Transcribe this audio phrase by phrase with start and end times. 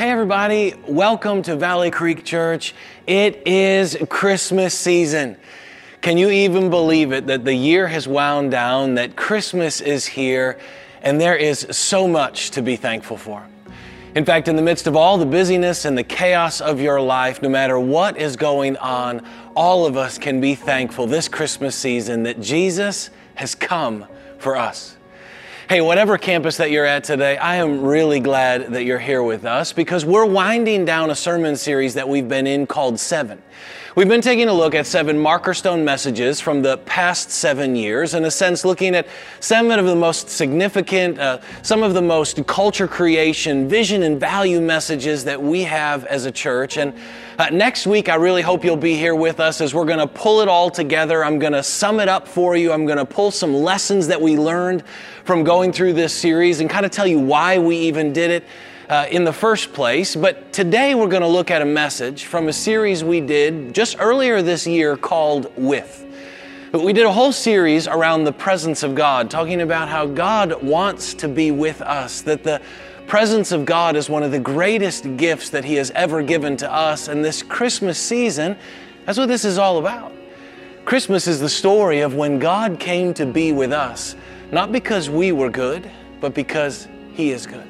[0.00, 2.74] Hey, everybody, welcome to Valley Creek Church.
[3.06, 5.36] It is Christmas season.
[6.00, 10.58] Can you even believe it that the year has wound down, that Christmas is here,
[11.02, 13.46] and there is so much to be thankful for?
[14.14, 17.42] In fact, in the midst of all the busyness and the chaos of your life,
[17.42, 19.22] no matter what is going on,
[19.54, 24.06] all of us can be thankful this Christmas season that Jesus has come
[24.38, 24.96] for us.
[25.70, 29.44] Hey, whatever campus that you're at today, I am really glad that you're here with
[29.44, 33.40] us because we're winding down a sermon series that we've been in called Seven.
[33.96, 38.14] We've been taking a look at seven marker stone messages from the past seven years,
[38.14, 39.08] in a sense, looking at
[39.40, 44.60] seven of the most significant, uh, some of the most culture creation, vision, and value
[44.60, 46.76] messages that we have as a church.
[46.76, 46.94] And
[47.36, 50.06] uh, next week, I really hope you'll be here with us as we're going to
[50.06, 51.24] pull it all together.
[51.24, 52.70] I'm going to sum it up for you.
[52.70, 54.84] I'm going to pull some lessons that we learned
[55.24, 58.44] from going through this series and kind of tell you why we even did it
[58.90, 60.16] uh, in the first place.
[60.16, 63.96] But today we're going to look at a message from a series we did just
[64.00, 66.04] earlier this year called With.
[66.72, 71.14] We did a whole series around the presence of God, talking about how God wants
[71.14, 72.60] to be with us, that the
[73.06, 76.72] presence of God is one of the greatest gifts that He has ever given to
[76.72, 77.08] us.
[77.08, 78.56] And this Christmas season,
[79.04, 80.12] that's what this is all about.
[80.84, 84.16] Christmas is the story of when God came to be with us,
[84.50, 85.88] not because we were good,
[86.20, 87.69] but because He is good.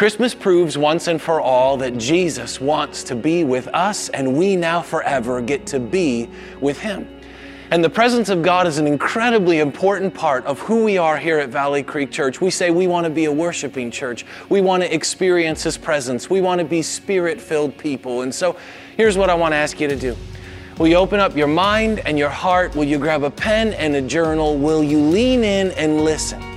[0.00, 4.56] Christmas proves once and for all that Jesus wants to be with us, and we
[4.56, 6.26] now forever get to be
[6.58, 7.06] with Him.
[7.70, 11.38] And the presence of God is an incredibly important part of who we are here
[11.38, 12.40] at Valley Creek Church.
[12.40, 14.24] We say we want to be a worshiping church.
[14.48, 16.30] We want to experience His presence.
[16.30, 18.22] We want to be spirit filled people.
[18.22, 18.56] And so
[18.96, 20.16] here's what I want to ask you to do.
[20.78, 22.74] Will you open up your mind and your heart?
[22.74, 24.56] Will you grab a pen and a journal?
[24.56, 26.49] Will you lean in and listen?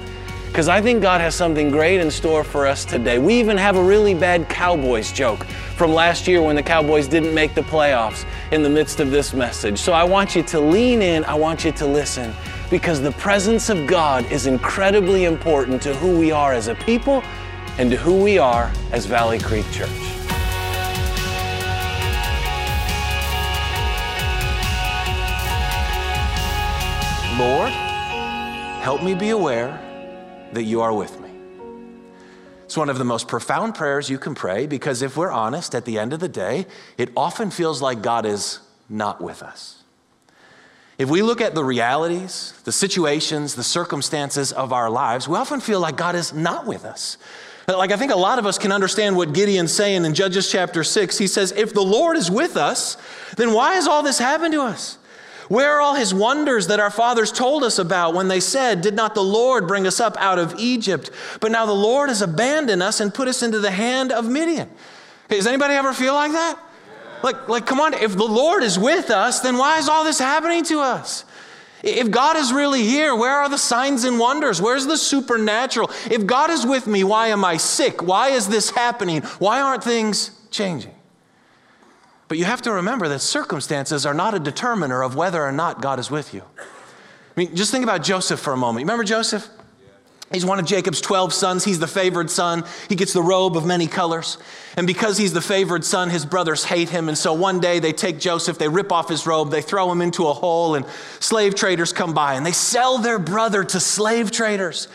[0.54, 3.18] Because I think God has something great in store for us today.
[3.18, 7.34] We even have a really bad Cowboys joke from last year when the Cowboys didn't
[7.34, 9.80] make the playoffs in the midst of this message.
[9.80, 12.36] So I want you to lean in, I want you to listen,
[12.70, 17.24] because the presence of God is incredibly important to who we are as a people
[17.80, 19.90] and to who we are as Valley Creek Church.
[27.40, 27.72] Lord,
[28.84, 29.83] help me be aware
[30.54, 31.30] that you are with me.
[32.64, 35.86] It's one of the most profound prayers you can pray because if we're honest, at
[35.86, 36.66] the end of the day,
[36.98, 38.60] it often feels like God is
[38.90, 39.84] not with us.
[40.98, 45.60] If we look at the realities, the situations, the circumstances of our lives, we often
[45.60, 47.18] feel like God is not with us.
[47.68, 50.84] Like, I think a lot of us can understand what Gideon's saying in Judges chapter
[50.84, 51.18] 6.
[51.18, 52.98] He says, If the Lord is with us,
[53.38, 54.98] then why has all this happened to us?
[55.50, 58.96] Where are all his wonders that our fathers told us about when they said, Did
[58.96, 61.10] not the Lord bring us up out of Egypt?
[61.40, 64.70] But now the Lord has abandoned us and put us into the hand of Midian.
[65.26, 66.60] Okay, does anybody ever feel like that?
[67.24, 70.20] Like, like, come on, if the Lord is with us, then why is all this
[70.20, 71.24] happening to us?
[71.82, 74.62] If God is really here, where are the signs and wonders?
[74.62, 75.90] Where's the supernatural?
[76.10, 78.02] If God is with me, why am I sick?
[78.02, 79.22] Why is this happening?
[79.40, 80.94] Why aren't things changing?
[82.34, 85.84] But you have to remember that circumstances are not a determiner of whether or not
[85.84, 86.42] God is with you.
[86.58, 86.64] I
[87.36, 88.82] mean, just think about Joseph for a moment.
[88.82, 89.48] You Remember Joseph?
[90.32, 91.64] He's one of Jacob's 12 sons.
[91.64, 92.64] He's the favored son.
[92.90, 94.40] He gets the robe of many colors.
[94.76, 97.08] And because he's the favored son, his brothers hate him.
[97.08, 100.02] And so one day they take Joseph, they rip off his robe, they throw him
[100.02, 100.88] into a hole, and
[101.20, 104.88] slave traders come by and they sell their brother to slave traders.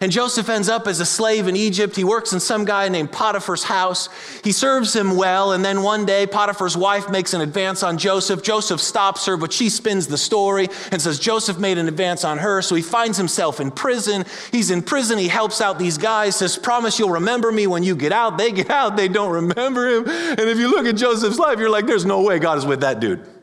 [0.00, 1.96] And Joseph ends up as a slave in Egypt.
[1.96, 4.08] He works in some guy named Potiphar's house.
[4.44, 8.42] He serves him well, and then one day Potiphar's wife makes an advance on Joseph.
[8.42, 12.38] Joseph stops her, but she spins the story and says Joseph made an advance on
[12.38, 12.62] her.
[12.62, 14.24] So he finds himself in prison.
[14.52, 15.18] He's in prison.
[15.18, 18.38] He helps out these guys, says, Promise you'll remember me when you get out.
[18.38, 20.08] They get out, they don't remember him.
[20.08, 22.80] And if you look at Joseph's life, you're like, There's no way God is with
[22.80, 23.35] that dude.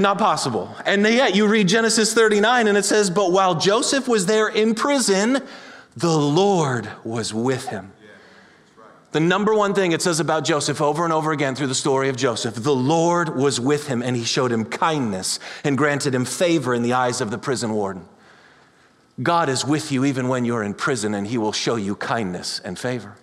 [0.00, 0.74] Not possible.
[0.86, 4.74] And yet you read Genesis 39 and it says, But while Joseph was there in
[4.74, 5.46] prison,
[5.94, 7.92] the Lord was with him.
[9.12, 12.08] The number one thing it says about Joseph over and over again through the story
[12.08, 16.24] of Joseph the Lord was with him and he showed him kindness and granted him
[16.24, 18.06] favor in the eyes of the prison warden.
[19.22, 22.60] God is with you even when you're in prison and he will show you kindness
[22.60, 23.16] and favor.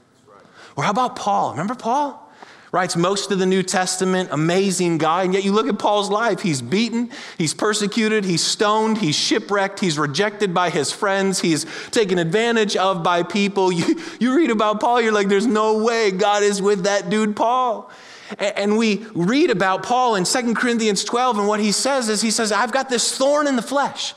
[0.76, 1.52] Or how about Paul?
[1.52, 2.27] Remember Paul?
[2.72, 5.24] Writes most of the New Testament, amazing guy.
[5.24, 9.80] And yet you look at Paul's life, he's beaten, he's persecuted, he's stoned, he's shipwrecked,
[9.80, 13.72] he's rejected by his friends, he's taken advantage of by people.
[13.78, 17.36] You, you read about Paul, you're like, there's no way God is with that dude,
[17.36, 17.92] Paul.
[18.40, 22.32] And we read about Paul in 2 Corinthians 12, and what he says is, he
[22.32, 24.16] says, I've got this thorn in the flesh.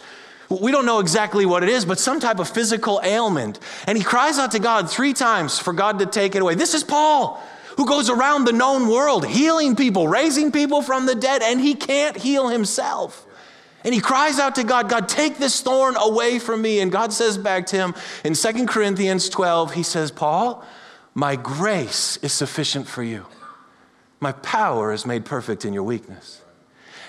[0.48, 3.60] We don't know exactly what it is, but some type of physical ailment.
[3.86, 6.56] And he cries out to God three times for God to take it away.
[6.56, 7.40] This is Paul,
[7.80, 11.74] who goes around the known world, healing people, raising people from the dead, and he
[11.74, 13.26] can't heal himself.
[13.82, 16.80] And he cries out to God, God, take this thorn away from me.
[16.80, 20.62] And God says back to him in 2 Corinthians 12, he says, Paul,
[21.14, 23.24] my grace is sufficient for you.
[24.20, 26.42] My power is made perfect in your weakness.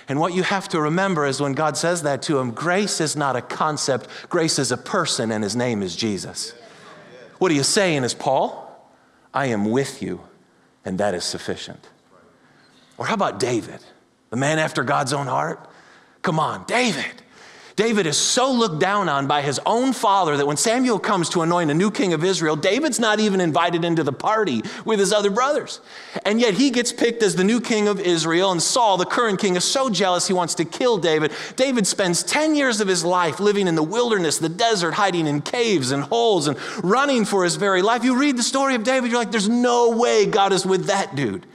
[0.08, 3.18] And what you have to remember is when God says that to him, grace is
[3.18, 6.54] not a concept, grace is a person, and his name is Jesus.
[7.40, 8.90] What are you saying is, Paul,
[9.34, 10.22] I am with you,
[10.86, 11.90] and that is sufficient.
[12.98, 13.80] Or how about David,
[14.30, 15.70] the man after God's own heart?
[16.22, 17.21] Come on, David.
[17.76, 21.42] David is so looked down on by his own father that when Samuel comes to
[21.42, 25.14] anoint a new king of Israel, David's not even invited into the party with his
[25.14, 25.80] other brothers.
[26.26, 29.40] And yet he gets picked as the new king of Israel, and Saul, the current
[29.40, 31.32] king, is so jealous he wants to kill David.
[31.56, 35.42] David spends 10 years of his life living in the wilderness, the desert, hiding in
[35.42, 38.04] caves and holes and running for his very life.
[38.04, 41.16] You read the story of David, you're like, there's no way God is with that
[41.16, 41.46] dude.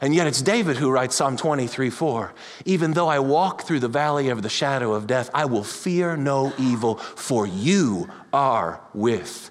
[0.00, 2.34] And yet it's David who writes Psalm 23 4.
[2.64, 6.16] Even though I walk through the valley of the shadow of death, I will fear
[6.16, 9.50] no evil, for you are with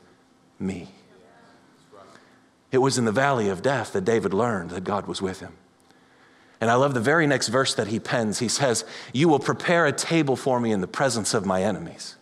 [0.60, 0.90] me.
[2.72, 5.54] It was in the valley of death that David learned that God was with him.
[6.62, 8.40] And I love the very next verse that he pens.
[8.40, 12.16] He says, You will prepare a table for me in the presence of my enemies.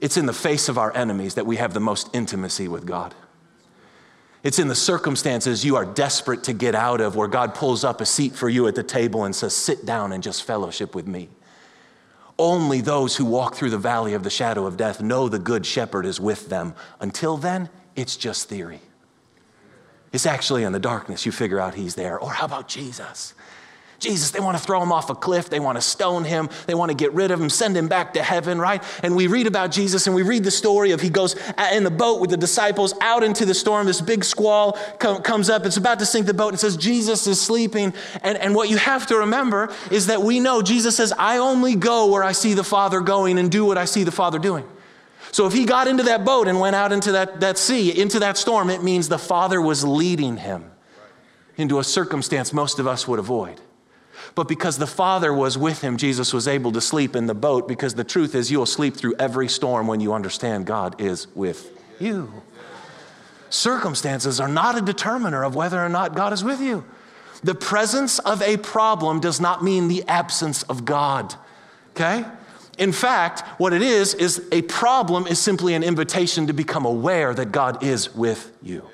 [0.00, 3.14] It's in the face of our enemies that we have the most intimacy with God.
[4.42, 8.00] It's in the circumstances you are desperate to get out of where God pulls up
[8.00, 11.06] a seat for you at the table and says, Sit down and just fellowship with
[11.06, 11.28] me.
[12.38, 15.64] Only those who walk through the valley of the shadow of death know the good
[15.64, 16.74] shepherd is with them.
[16.98, 18.80] Until then, it's just theory.
[20.12, 22.18] It's actually in the darkness you figure out he's there.
[22.18, 23.34] Or how about Jesus?
[24.02, 25.48] Jesus, they want to throw him off a cliff.
[25.48, 26.50] They want to stone him.
[26.66, 28.82] They want to get rid of him, send him back to heaven, right?
[29.04, 31.36] And we read about Jesus and we read the story of he goes
[31.72, 33.86] in the boat with the disciples out into the storm.
[33.86, 35.64] This big squall comes up.
[35.64, 37.94] It's about to sink the boat and says, Jesus is sleeping.
[38.22, 41.76] And, and what you have to remember is that we know Jesus says, I only
[41.76, 44.68] go where I see the Father going and do what I see the Father doing.
[45.30, 48.18] So if he got into that boat and went out into that, that sea, into
[48.18, 50.72] that storm, it means the Father was leading him
[51.56, 53.60] into a circumstance most of us would avoid.
[54.34, 57.68] But because the Father was with him, Jesus was able to sleep in the boat
[57.68, 61.70] because the truth is, you'll sleep through every storm when you understand God is with
[62.00, 62.32] you.
[63.50, 66.84] Circumstances are not a determiner of whether or not God is with you.
[67.44, 71.34] The presence of a problem does not mean the absence of God,
[71.90, 72.24] okay?
[72.78, 77.34] In fact, what it is, is a problem is simply an invitation to become aware
[77.34, 78.88] that God is with you.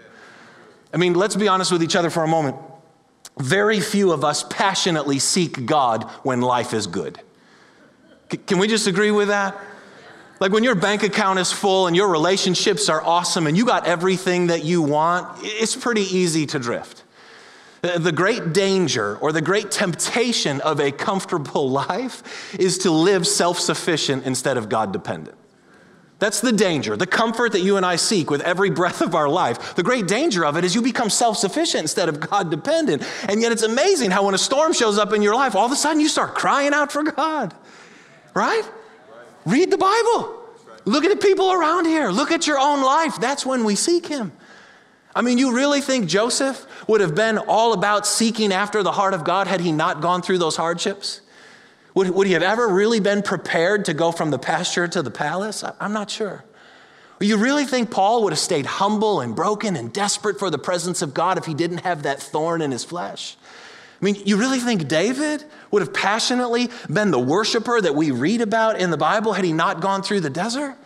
[0.93, 2.57] I mean, let's be honest with each other for a moment.
[3.39, 7.21] Very few of us passionately seek God when life is good.
[8.31, 9.57] C- can we just agree with that?
[10.41, 13.87] Like when your bank account is full and your relationships are awesome and you got
[13.87, 17.03] everything that you want, it's pretty easy to drift.
[17.83, 23.59] The great danger or the great temptation of a comfortable life is to live self
[23.59, 25.37] sufficient instead of God dependent.
[26.19, 29.29] That's the danger, the comfort that you and I seek with every breath of our
[29.29, 29.77] life.
[29.77, 33.05] The great danger of it is you become self sufficient instead of God dependent.
[33.29, 35.73] And yet it's amazing how when a storm shows up in your life, all of
[35.73, 37.55] a sudden you start crying out for God.
[38.35, 38.69] Right?
[39.47, 40.35] Read the Bible.
[40.85, 42.09] Look at the people around here.
[42.09, 43.21] Look at your own life.
[43.21, 44.33] That's when we seek Him.
[45.15, 49.15] I mean, you really think Joseph would have been all about seeking after the heart
[49.15, 51.21] of God had he not gone through those hardships?
[51.99, 55.11] Would, would he have ever really been prepared to go from the pasture to the
[55.11, 55.65] palace?
[55.65, 56.45] I, I'm not sure.
[57.19, 61.03] You really think Paul would have stayed humble and broken and desperate for the presence
[61.03, 63.37] of God if he didn't have that thorn in his flesh?
[64.01, 68.43] I mean, you really think David would have passionately been the worshiper that we read
[68.43, 70.77] about in the Bible had he not gone through the desert?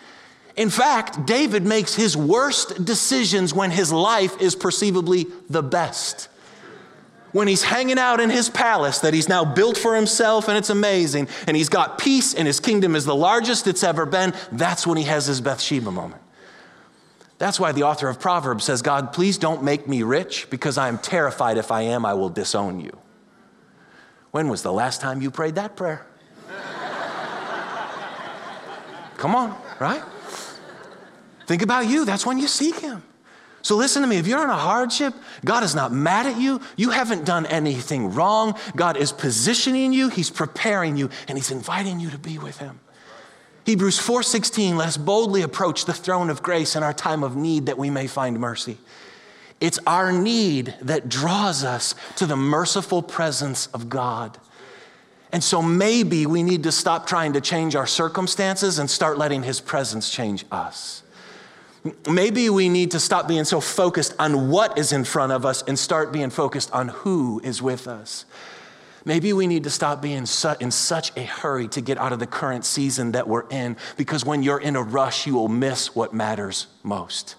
[0.56, 6.30] In fact, David makes his worst decisions when his life is perceivably the best
[7.32, 10.70] when he's hanging out in his palace that he's now built for himself and it's
[10.70, 14.86] amazing, and he's got peace and his kingdom is the largest it's ever been, that's
[14.86, 16.22] when he has his Bathsheba moment.
[17.38, 20.86] That's why the author of Proverbs says, God, please don't make me rich because I
[20.88, 22.96] am terrified if I am, I will disown you.
[24.30, 26.06] When was the last time you prayed that prayer?
[29.16, 30.02] Come on, right?
[31.46, 32.04] Think about you.
[32.04, 33.02] That's when you seek Him.
[33.62, 34.16] So listen to me.
[34.16, 35.14] If you're in a hardship,
[35.44, 36.60] God is not mad at you.
[36.76, 38.58] You haven't done anything wrong.
[38.74, 42.80] God is positioning you, He's preparing you, and He's inviting you to be with Him.
[43.64, 47.66] Hebrews 4:16, let us boldly approach the throne of grace in our time of need
[47.66, 48.78] that we may find mercy.
[49.60, 54.38] It's our need that draws us to the merciful presence of God.
[55.30, 59.44] And so maybe we need to stop trying to change our circumstances and start letting
[59.44, 61.04] His presence change us.
[62.08, 65.62] Maybe we need to stop being so focused on what is in front of us
[65.62, 68.24] and start being focused on who is with us.
[69.04, 72.26] Maybe we need to stop being in such a hurry to get out of the
[72.26, 76.14] current season that we're in because when you're in a rush, you will miss what
[76.14, 77.34] matters most.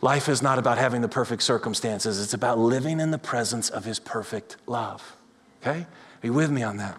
[0.00, 3.84] Life is not about having the perfect circumstances, it's about living in the presence of
[3.84, 5.16] His perfect love.
[5.60, 5.80] Okay?
[5.80, 6.96] Are you with me on that?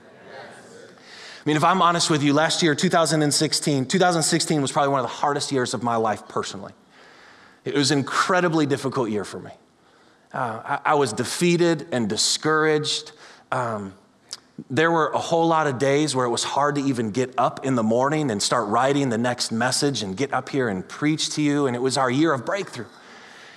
[1.41, 5.05] I mean, if I'm honest with you, last year, 2016, 2016 was probably one of
[5.05, 6.71] the hardest years of my life personally.
[7.65, 9.49] It was an incredibly difficult year for me.
[10.31, 13.13] Uh, I, I, was defeated and discouraged.
[13.51, 13.95] Um,
[14.69, 17.65] there were a whole lot of days where it was hard to even get up
[17.65, 21.31] in the morning and start writing the next message and get up here and preach
[21.31, 21.65] to you.
[21.65, 22.85] And it was our year of breakthrough.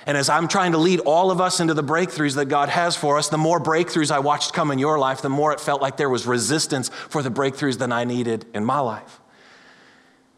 [0.07, 2.95] And as I'm trying to lead all of us into the breakthroughs that God has
[2.95, 5.81] for us, the more breakthroughs I watched come in your life, the more it felt
[5.81, 9.21] like there was resistance for the breakthroughs that I needed in my life.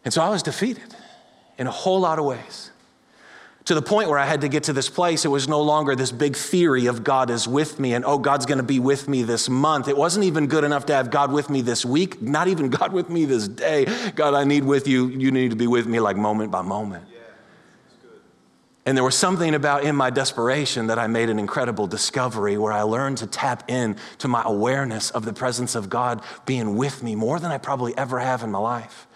[0.05, 0.95] And so I was defeated
[1.57, 2.71] in a whole lot of ways.
[3.65, 5.93] To the point where I had to get to this place, it was no longer
[5.93, 9.23] this big theory of God is with me and, oh, God's gonna be with me
[9.23, 9.89] this month.
[9.89, 12.93] It wasn't even good enough to have God with me this week, not even God
[12.93, 13.85] with me this day.
[14.15, 15.09] God, I need with you.
[15.09, 17.03] You need to be with me like moment by moment.
[18.87, 22.71] And there was something about in my desperation that I made an incredible discovery where
[22.71, 27.03] I learned to tap in to my awareness of the presence of God being with
[27.03, 29.06] me more than I probably ever have in my life.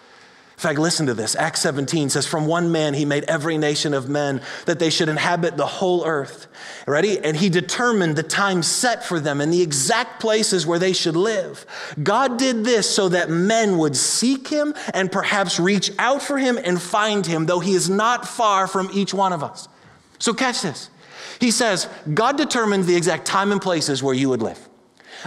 [0.62, 1.36] In fact, listen to this.
[1.36, 5.10] Acts 17 says, From one man he made every nation of men that they should
[5.10, 6.46] inhabit the whole earth.
[6.86, 7.18] Ready?
[7.18, 11.16] And he determined the time set for them and the exact places where they should
[11.16, 11.66] live.
[12.04, 16.60] God did this so that men would seek him and perhaps reach out for him
[16.64, 19.68] and find him, though he is not far from each one of us.
[20.20, 20.92] So, catch this.
[21.40, 24.60] He says, God determined the exact time and places where you would live.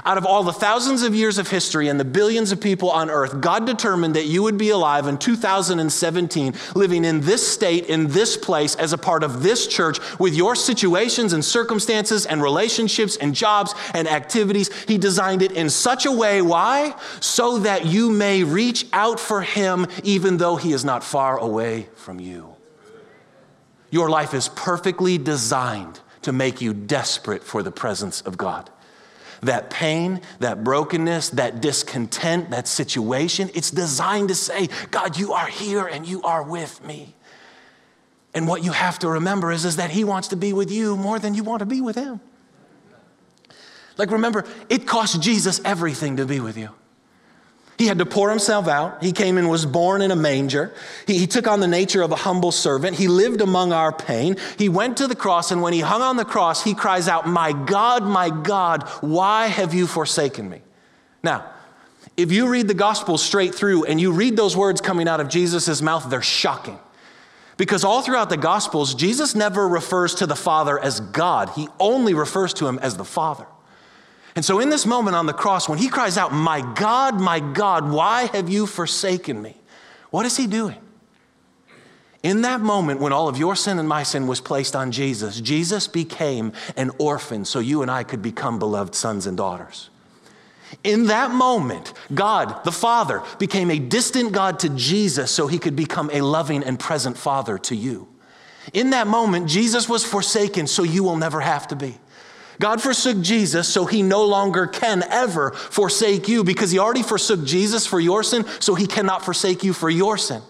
[0.05, 3.11] Out of all the thousands of years of history and the billions of people on
[3.11, 8.09] earth, God determined that you would be alive in 2017, living in this state, in
[8.09, 13.17] this place, as a part of this church, with your situations and circumstances and relationships
[13.17, 14.71] and jobs and activities.
[14.85, 16.43] He designed it in such a way.
[16.43, 16.97] Why?
[17.21, 21.89] So that you may reach out for Him, even though He is not far away
[21.95, 22.57] from you.
[23.91, 28.71] Your life is perfectly designed to make you desperate for the presence of God
[29.47, 35.47] that pain, that brokenness, that discontent, that situation, it's designed to say, God, you are
[35.47, 37.15] here and you are with me.
[38.35, 40.97] And what you have to remember is, is that He wants to be with you
[40.97, 42.21] more than you want to be with Him.
[43.97, 46.71] Like, remember, it cost Jesus everything to be with you.
[47.77, 49.03] He had to pour himself out.
[49.03, 50.73] He came and was born in a manger.
[51.07, 52.97] He, he, took on the nature of a humble servant.
[52.97, 54.37] He lived among our pain.
[54.59, 57.27] He went to the cross, and when he hung on the cross, he cries out,
[57.27, 60.61] My God, my God, why have you forsaken me?
[61.23, 61.51] Now,
[62.17, 65.29] if you read the gospel straight through and you read those words coming out of
[65.29, 66.79] Jesus' mouth, they're shocking.
[67.57, 72.15] Because all throughout the gospels, Jesus never refers to the Father as God, he only
[72.15, 73.47] refers to him as the Father.
[74.37, 77.39] And so, in this moment on the cross, when he cries out, My God, my
[77.41, 79.57] God, why have you forsaken me?
[80.11, 80.79] What is he doing?
[82.25, 85.41] In that moment, when all of your sin and my sin was placed on Jesus,
[85.41, 89.91] Jesus became an orphan so you and I could become beloved sons and daughters.
[90.83, 95.77] In that moment, God, the Father, became a distant God to Jesus so he could
[95.77, 98.09] become a loving and present Father to you.
[98.73, 101.99] In that moment, Jesus was forsaken so you will never have to be.
[102.61, 107.45] God forsook Jesus so he no longer can ever forsake you because he already forsook
[107.45, 110.43] Jesus for your sin, so he cannot forsake you for your sin.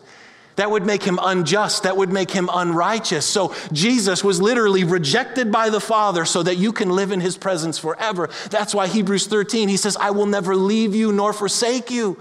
[0.57, 1.83] That would make him unjust.
[1.83, 3.27] That would make him unrighteous.
[3.27, 7.37] So Jesus was literally rejected by the Father so that you can live in his
[7.37, 8.31] presence forever.
[8.51, 12.19] That's why Hebrews 13, he says, I will never leave you nor forsake you.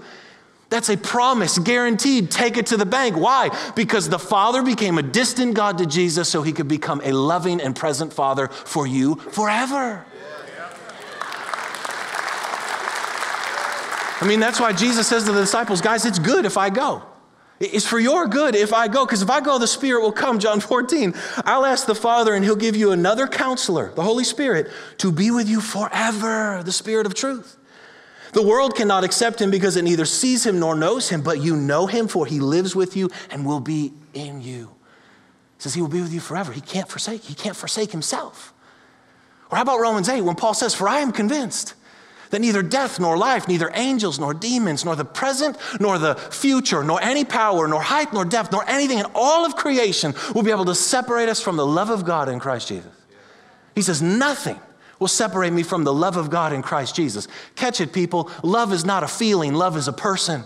[0.70, 2.30] That's a promise, guaranteed.
[2.30, 3.16] Take it to the bank.
[3.16, 3.50] Why?
[3.76, 7.60] Because the Father became a distant God to Jesus so he could become a loving
[7.60, 10.04] and present Father for you forever.
[14.20, 17.02] I mean, that's why Jesus says to the disciples, guys, it's good if I go.
[17.60, 20.38] It's for your good if I go, because if I go, the Spirit will come.
[20.38, 21.14] John 14.
[21.44, 25.30] I'll ask the Father, and He'll give you another counselor, the Holy Spirit, to be
[25.30, 27.56] with you forever, the Spirit of truth.
[28.34, 31.56] The world cannot accept him because it neither sees him nor knows him, but you
[31.56, 34.74] know him, for he lives with you and will be in you.
[35.56, 36.52] He says he will be with you forever.
[36.52, 38.52] He can't forsake, he can't forsake himself.
[39.50, 41.74] Or how about Romans 8 when Paul says, For I am convinced
[42.30, 46.82] that neither death nor life, neither angels nor demons, nor the present nor the future,
[46.82, 50.50] nor any power, nor height nor depth, nor anything in all of creation will be
[50.50, 52.90] able to separate us from the love of God in Christ Jesus.
[53.76, 54.58] He says, Nothing
[54.98, 57.28] will separate me from the love of God in Christ Jesus?
[57.56, 58.30] Catch it, people.
[58.42, 60.44] Love is not a feeling, love is a person.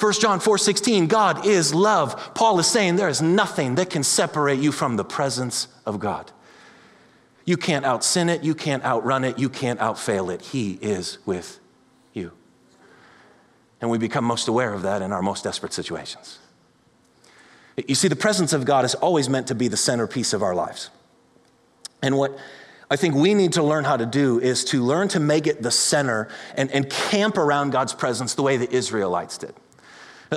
[0.00, 2.34] 1 John 4 16, God is love.
[2.34, 6.32] Paul is saying there is nothing that can separate you from the presence of God.
[7.44, 10.40] You can't out sin it, you can't outrun it, you can't outfail it.
[10.40, 11.60] He is with
[12.12, 12.32] you.
[13.80, 16.38] And we become most aware of that in our most desperate situations.
[17.76, 20.54] You see, the presence of God is always meant to be the centerpiece of our
[20.54, 20.90] lives.
[22.02, 22.36] And what
[22.90, 25.62] I think we need to learn how to do is to learn to make it
[25.62, 29.54] the center and, and camp around God's presence the way the Israelites did.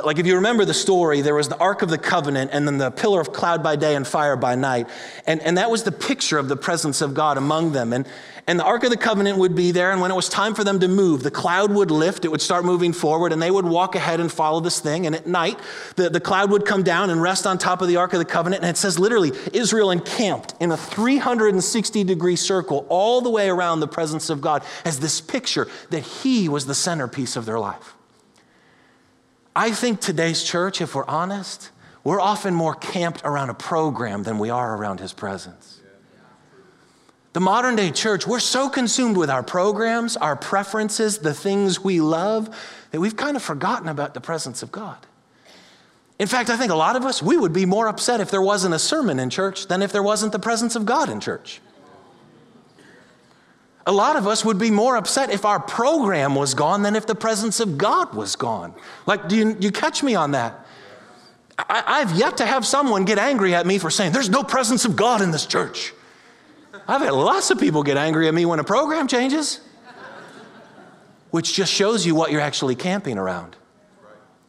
[0.04, 2.78] Like, if you remember the story, there was the Ark of the Covenant and then
[2.78, 4.90] the pillar of cloud by day and fire by night.
[5.26, 7.94] And, and that was the picture of the presence of God among them.
[7.94, 8.08] And,
[8.50, 10.64] and the Ark of the Covenant would be there, and when it was time for
[10.64, 13.66] them to move, the cloud would lift, it would start moving forward, and they would
[13.66, 15.06] walk ahead and follow this thing.
[15.06, 15.60] And at night,
[15.98, 18.26] the, the cloud would come down and rest on top of the Ark of the
[18.26, 18.64] Covenant.
[18.64, 23.82] And it says literally, Israel encamped in a 360 degree circle all the way around
[23.82, 27.96] the presence of God as this picture that He was the centerpiece of their life.
[29.54, 31.70] I think today's church, if we're honest,
[32.06, 35.77] we're often more camped around a program than we are around His presence.
[37.34, 42.02] The modern day church, we're so consumed with our programs, our preferences, the things we
[42.02, 42.50] love,
[42.92, 44.98] that we've kind of forgotten about the presence of God.
[46.20, 48.42] In fact, I think a lot of us, we would be more upset if there
[48.42, 51.62] wasn't a sermon in church than if there wasn't the presence of God in church.
[53.86, 57.06] A lot of us would be more upset if our program was gone than if
[57.06, 58.74] the presence of God was gone.
[59.06, 60.66] Like, do you, you catch me on that?
[61.58, 64.86] I, I've yet to have someone get angry at me for saying, There's no presence
[64.86, 65.94] of God in this church.
[66.88, 69.62] I've had lots of people get angry at me when a program changes,
[71.32, 73.56] which just shows you what you're actually camping around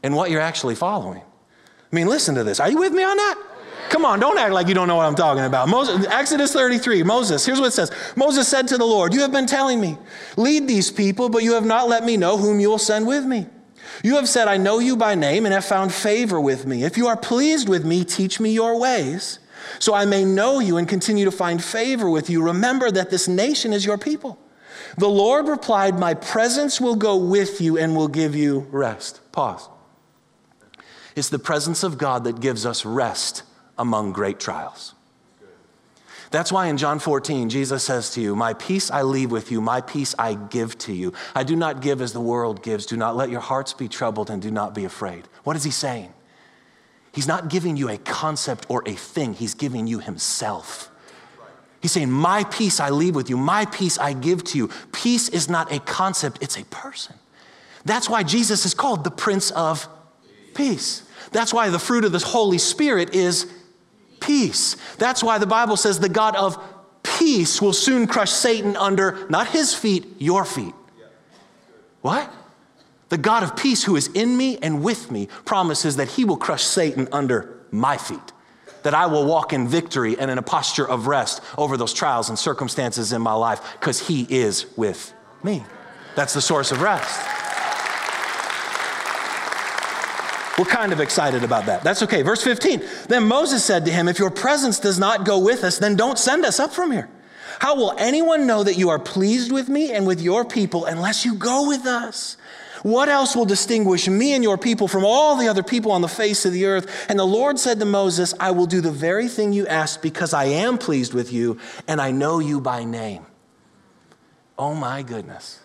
[0.02, 1.20] and what you're actually following.
[1.20, 2.60] I mean, listen to this.
[2.60, 3.42] Are you with me on that?
[3.88, 5.68] Come on, don't act like you don't know what I'm talking about.
[5.68, 9.32] Moses, Exodus 33, Moses, here's what it says Moses said to the Lord, You have
[9.32, 9.96] been telling me,
[10.36, 13.24] lead these people, but you have not let me know whom you will send with
[13.24, 13.46] me.
[14.04, 16.84] You have said, I know you by name and have found favor with me.
[16.84, 19.38] If you are pleased with me, teach me your ways
[19.78, 22.42] so I may know you and continue to find favor with you.
[22.42, 24.38] Remember that this nation is your people.
[24.96, 29.20] The Lord replied, My presence will go with you and will give you rest.
[29.32, 29.68] Pause.
[31.16, 33.42] It's the presence of God that gives us rest
[33.76, 34.94] among great trials.
[36.30, 39.60] That's why in John 14, Jesus says to you, My peace I leave with you,
[39.60, 41.14] my peace I give to you.
[41.34, 42.84] I do not give as the world gives.
[42.86, 45.26] Do not let your hearts be troubled and do not be afraid.
[45.44, 46.12] What is he saying?
[47.18, 50.88] He's not giving you a concept or a thing, He's giving you Himself.
[51.80, 54.70] He's saying, My peace I leave with you, my peace I give to you.
[54.92, 57.16] Peace is not a concept, it's a person.
[57.84, 59.88] That's why Jesus is called the Prince of
[60.54, 61.02] Peace.
[61.32, 63.52] That's why the fruit of the Holy Spirit is
[64.20, 64.76] peace.
[64.98, 66.56] That's why the Bible says the God of
[67.02, 70.74] peace will soon crush Satan under not his feet, your feet.
[72.00, 72.32] What?
[73.08, 76.36] The God of peace who is in me and with me promises that he will
[76.36, 78.32] crush Satan under my feet,
[78.82, 82.28] that I will walk in victory and in a posture of rest over those trials
[82.28, 85.64] and circumstances in my life because he is with me.
[86.16, 87.18] That's the source of rest.
[90.58, 91.84] We're kind of excited about that.
[91.84, 92.22] That's okay.
[92.22, 92.82] Verse 15.
[93.08, 96.18] Then Moses said to him, If your presence does not go with us, then don't
[96.18, 97.08] send us up from here.
[97.60, 101.24] How will anyone know that you are pleased with me and with your people unless
[101.24, 102.36] you go with us?
[102.82, 106.08] What else will distinguish me and your people from all the other people on the
[106.08, 107.06] face of the earth?
[107.08, 110.32] And the Lord said to Moses, I will do the very thing you asked because
[110.32, 113.26] I am pleased with you and I know you by name.
[114.58, 115.60] Oh my goodness.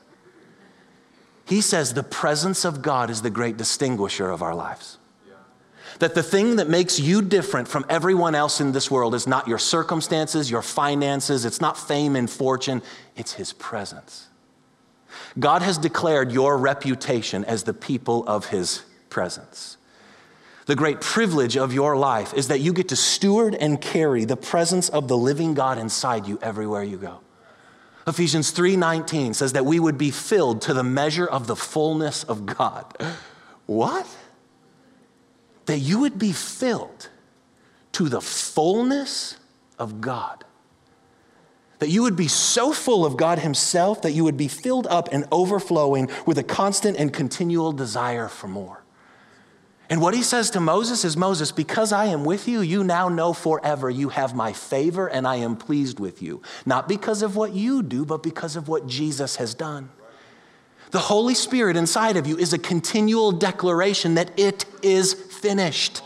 [1.46, 4.98] He says the presence of God is the great distinguisher of our lives.
[6.00, 9.48] That the thing that makes you different from everyone else in this world is not
[9.48, 12.82] your circumstances, your finances, it's not fame and fortune,
[13.16, 14.28] it's His presence.
[15.40, 19.78] God has declared your reputation as the people of his presence.
[20.66, 24.38] The great privilege of your life is that you get to steward and carry the
[24.38, 27.20] presence of the living God inside you everywhere you go.
[28.08, 32.46] Ephesians 3:19 says that we would be filled to the measure of the fullness of
[32.46, 32.86] God.
[33.66, 34.08] What?
[35.66, 37.10] That you would be filled
[37.94, 39.38] to the fullness
[39.80, 40.44] of God
[41.84, 45.10] that you would be so full of God Himself that you would be filled up
[45.12, 48.86] and overflowing with a constant and continual desire for more.
[49.90, 53.10] And what he says to Moses is Moses, because I am with you, you now
[53.10, 56.42] know forever you have my favor and I am pleased with you.
[56.66, 59.90] Not because of what you do, but because of what Jesus has done.
[60.92, 66.02] The Holy Spirit inside of you is a continual declaration that it is finished.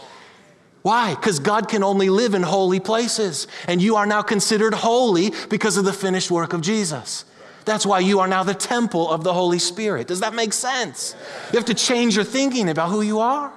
[0.87, 1.15] Why?
[1.15, 5.75] Because God can only live in holy places, and you are now considered holy because
[5.75, 7.25] of the finished work of Jesus.
[7.65, 10.07] That's why you are now the temple of the Holy Spirit.
[10.07, 11.13] Does that make sense?
[11.51, 13.51] You have to change your thinking about who you are.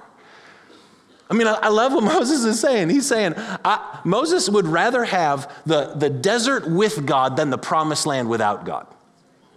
[1.29, 2.89] I mean, I, love what Moses is saying.
[2.89, 3.35] He's saying
[4.03, 8.87] Moses would rather have the, the desert with God than the promised land without God.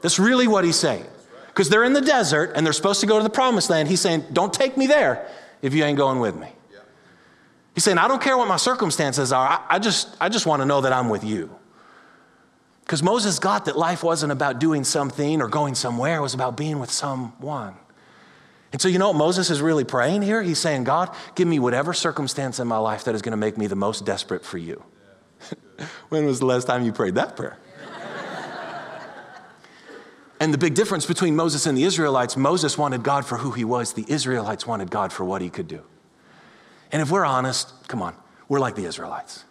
[0.01, 1.07] That's really what he's saying.
[1.49, 3.89] Because they're in the desert and they're supposed to go to the promised land.
[3.89, 5.29] He's saying, Don't take me there
[5.61, 6.51] if you ain't going with me.
[7.75, 9.49] He's saying, I don't care what my circumstances are.
[9.49, 11.51] I, I just, I just want to know that I'm with you.
[12.85, 16.57] Because Moses got that life wasn't about doing something or going somewhere, it was about
[16.57, 17.75] being with someone.
[18.73, 20.43] And so, you know what Moses is really praying here?
[20.43, 23.57] He's saying, God, give me whatever circumstance in my life that is going to make
[23.57, 24.83] me the most desperate for you.
[26.09, 27.57] when was the last time you prayed that prayer?
[30.41, 33.65] and the big difference between Moses and the Israelites Moses wanted God for who he
[33.65, 35.83] was, the Israelites wanted God for what he could do.
[36.95, 38.15] And if we're honest, come on,
[38.49, 39.45] we're like the Israelites.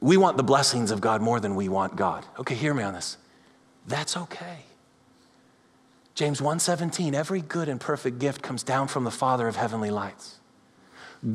[0.00, 2.24] We want the blessings of God more than we want God.
[2.38, 3.18] Okay, hear me on this.
[3.86, 4.60] That's okay.
[6.14, 10.38] James 1:17 Every good and perfect gift comes down from the Father of heavenly lights.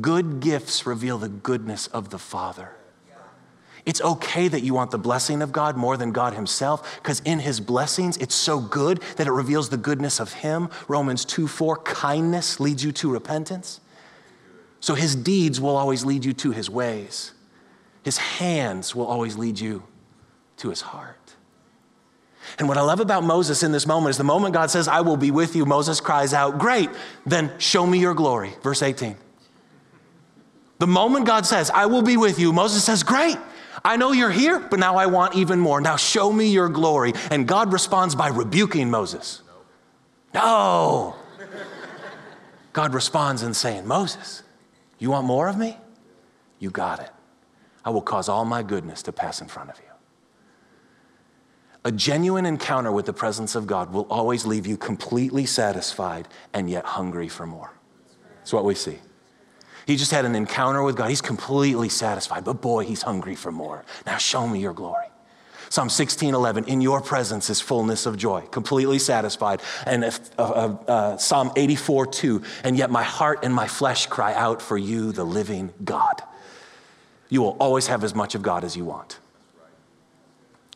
[0.00, 2.72] Good gifts reveal the goodness of the Father.
[3.84, 7.38] It's okay that you want the blessing of God more than God Himself, because in
[7.38, 10.68] His blessings, it's so good that it reveals the goodness of Him.
[10.88, 13.80] Romans 2 4, kindness leads you to repentance.
[14.80, 17.32] So His deeds will always lead you to His ways,
[18.02, 19.82] His hands will always lead you
[20.58, 21.16] to His heart.
[22.58, 25.00] And what I love about Moses in this moment is the moment God says, I
[25.00, 26.90] will be with you, Moses cries out, Great,
[27.24, 28.52] then show me your glory.
[28.62, 29.16] Verse 18.
[30.78, 33.36] The moment God says, I will be with you, Moses says, Great,
[33.84, 35.80] I know you're here, but now I want even more.
[35.80, 37.12] Now show me your glory.
[37.30, 39.42] And God responds by rebuking Moses.
[40.34, 41.16] No.
[42.72, 44.42] God responds in saying, Moses,
[44.98, 45.76] you want more of me?
[46.58, 47.10] You got it.
[47.84, 49.84] I will cause all my goodness to pass in front of you.
[51.84, 56.68] A genuine encounter with the presence of God will always leave you completely satisfied and
[56.68, 57.70] yet hungry for more.
[58.38, 58.98] That's what we see.
[59.86, 61.10] He just had an encounter with God.
[61.10, 63.84] He's completely satisfied, but boy, he's hungry for more.
[64.04, 65.06] Now show me your glory.
[65.68, 69.60] Psalm 16, 11, in your presence is fullness of joy, completely satisfied.
[69.84, 74.06] And if, uh, uh, uh, Psalm 84, 2, and yet my heart and my flesh
[74.06, 76.22] cry out for you, the living God.
[77.28, 79.18] You will always have as much of God as you want.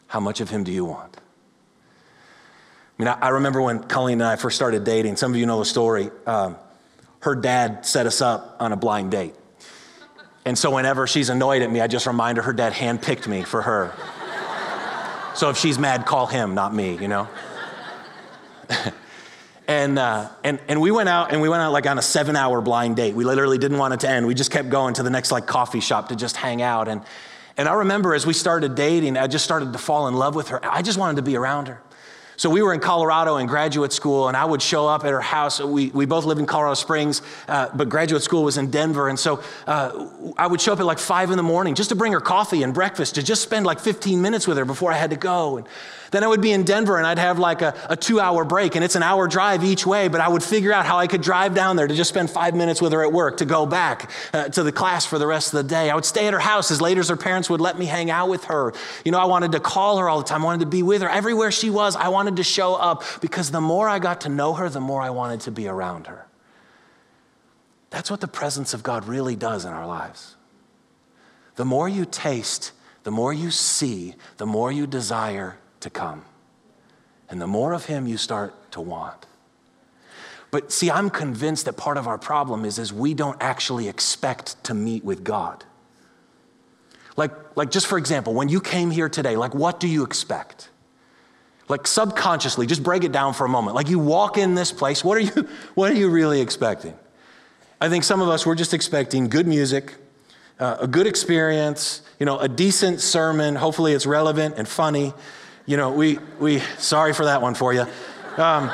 [0.09, 1.17] How much of him do you want?
[1.17, 5.47] I mean, I, I remember when Colleen and I first started dating, some of you
[5.47, 6.11] know the story.
[6.27, 6.57] Um,
[7.21, 9.35] her dad set us up on a blind date.
[10.45, 13.43] And so whenever she's annoyed at me, I just remind her her dad handpicked me
[13.43, 13.93] for her.
[15.35, 17.29] So if she's mad, call him, not me, you know?
[19.69, 22.37] and, uh, and, and we went out and we went out like on a seven
[22.37, 23.15] hour blind date.
[23.15, 24.27] We literally didn't want it to end.
[24.27, 26.89] We just kept going to the next like coffee shop to just hang out.
[26.89, 27.03] And,
[27.57, 30.49] and I remember as we started dating, I just started to fall in love with
[30.49, 30.65] her.
[30.65, 31.81] I just wanted to be around her.
[32.41, 35.21] So we were in Colorado in graduate school, and I would show up at her
[35.21, 35.61] house.
[35.61, 39.11] We, we both lived in Colorado Springs, uh, but graduate school was in Denver.
[39.11, 40.07] And so uh,
[40.39, 42.63] I would show up at like five in the morning just to bring her coffee
[42.63, 45.59] and breakfast, to just spend like 15 minutes with her before I had to go.
[45.59, 45.67] And
[46.11, 48.75] then I would be in Denver and I'd have like a, a two hour break,
[48.75, 51.23] and it's an hour drive each way, but I would figure out how I could
[51.23, 54.11] drive down there to just spend five minutes with her at work, to go back
[54.33, 55.91] uh, to the class for the rest of the day.
[55.91, 58.11] I would stay at her house as late as her parents would let me hang
[58.11, 58.73] out with her.
[59.05, 61.03] You know, I wanted to call her all the time, I wanted to be with
[61.03, 61.09] her.
[61.09, 64.55] Everywhere she was, I wanted to show up because the more I got to know
[64.55, 66.27] her, the more I wanted to be around her.
[67.91, 70.37] That's what the presence of God really does in our lives.
[71.57, 76.25] The more you taste, the more you see, the more you desire to come.
[77.29, 79.27] And the more of him you start to want.
[80.51, 84.63] But see, I'm convinced that part of our problem is, is we don't actually expect
[84.65, 85.65] to meet with God.
[87.17, 90.71] Like, like just for example, when you came here today, like what do you expect?
[91.69, 93.77] Like subconsciously, just break it down for a moment.
[93.77, 96.95] Like you walk in this place, what are you, what are you really expecting?
[97.81, 99.95] I think some of us, we're just expecting good music,
[100.59, 103.55] uh, a good experience, you know, a decent sermon.
[103.55, 105.15] Hopefully it's relevant and funny
[105.71, 107.87] you know, we, we, sorry for that one for you.
[108.37, 108.73] Um,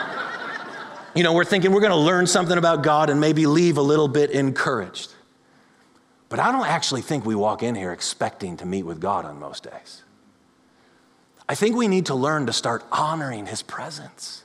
[1.15, 3.83] you know, we're thinking we're going to learn something about God and maybe leave a
[3.83, 5.13] little bit encouraged.
[6.31, 9.39] But I don't actually think we walk in here expecting to meet with God on
[9.39, 10.05] most days.
[11.47, 14.43] I think we need to learn to start honoring His presence.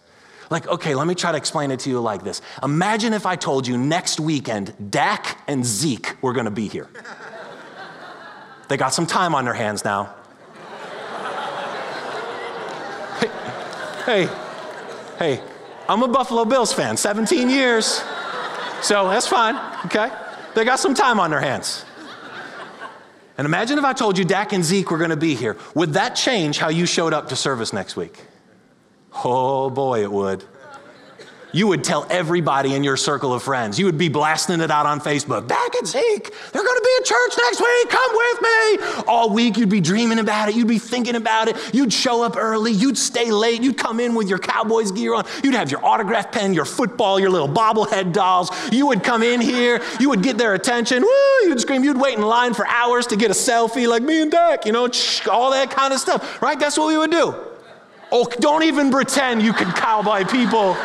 [0.50, 2.42] Like, okay, let me try to explain it to you like this.
[2.62, 6.90] Imagine if I told you next weekend, Dak and Zeke were gonna be here.
[8.68, 10.16] they got some time on their hands now.
[14.06, 14.28] Hey,
[15.20, 15.44] hey,
[15.88, 18.02] I'm a Buffalo Bills fan, 17 years.
[18.82, 19.56] So that's fine,
[19.86, 20.10] okay?
[20.56, 21.86] They got some time on their hands.
[23.38, 25.56] And imagine if I told you Dak and Zeke were going to be here.
[25.76, 28.20] Would that change how you showed up to service next week?
[29.24, 30.44] Oh boy, it would
[31.54, 33.78] you would tell everybody in your circle of friends.
[33.80, 35.48] You would be blasting it out on Facebook.
[35.48, 37.90] Dak at Zeke, they're going to be at church next week.
[37.90, 39.04] Come with me.
[39.08, 40.56] All week, you'd be dreaming about it.
[40.56, 41.58] You'd be thinking about it.
[41.74, 42.72] You'd show up early.
[42.72, 43.62] You'd stay late.
[43.62, 45.26] You'd come in with your Cowboys gear on.
[45.44, 48.50] You'd have your autograph pen, your football, your little bobblehead dolls.
[48.72, 49.82] You would come in here.
[50.00, 51.04] You would get their attention.
[51.04, 51.84] Woo, you'd scream.
[51.84, 54.72] You'd wait in line for hours to get a selfie like me and Dak, you
[54.72, 54.90] know,
[55.30, 56.60] all that kind of stuff, right?
[56.60, 57.36] That's what we would do.
[58.12, 60.76] Oh, don't even pretend you can cowboy people.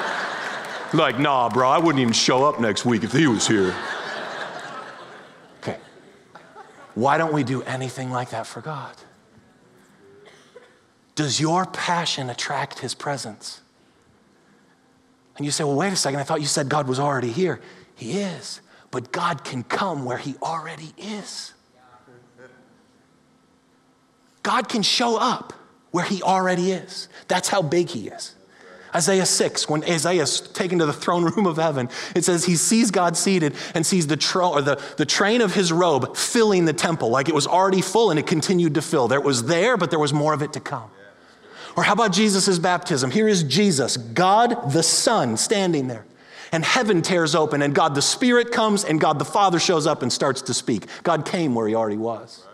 [0.93, 3.75] Like, nah, bro, I wouldn't even show up next week if he was here.
[5.59, 5.79] Okay.
[6.95, 8.95] Why don't we do anything like that for God?
[11.17, 13.63] Does your passion attract his presence?
[15.37, 17.61] And you say, well, wait a second, I thought you said God was already here.
[17.95, 21.53] He is, but God can come where he already is.
[24.43, 25.53] God can show up
[25.91, 27.09] where he already is.
[27.27, 28.36] That's how big he is.
[28.97, 32.57] Isaiah 6, when Isaiah is taken to the throne room of heaven, it says he
[32.57, 36.65] sees God seated and sees the, tro- or the, the train of his robe filling
[36.65, 39.07] the temple, like it was already full and it continued to fill.
[39.07, 40.91] There was there, but there was more of it to come.
[41.77, 43.11] Or how about Jesus' baptism?
[43.11, 46.07] Here is Jesus, God the Son, standing there.
[46.53, 50.03] And heaven tears open, and God the Spirit comes, and God the Father shows up
[50.03, 50.87] and starts to speak.
[51.03, 52.47] God came where he already was.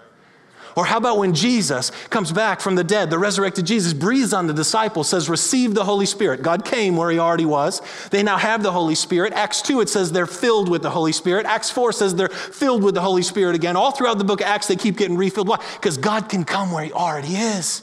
[0.75, 4.47] Or how about when Jesus comes back from the dead, the resurrected Jesus breathes on
[4.47, 6.43] the disciples, says, Receive the Holy Spirit.
[6.43, 7.83] God came where he already was.
[8.11, 9.35] They now have the Holy Spirit.
[9.35, 11.45] Acts 2, it says they're filled with the Holy Spirit.
[11.45, 13.77] Acts 4 says they're filled with the Holy Spirit again.
[13.77, 15.49] All throughout the book of Acts, they keep getting refilled.
[15.49, 15.63] Why?
[15.75, 17.83] Because God can come where he already is.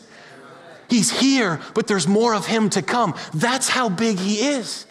[0.90, 3.16] He's here, but there's more of him to come.
[3.34, 4.88] That's how big he is.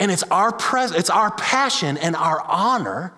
[0.00, 3.12] And it's our, pres- it's our passion and our honor